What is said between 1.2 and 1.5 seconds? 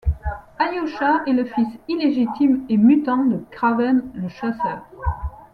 est le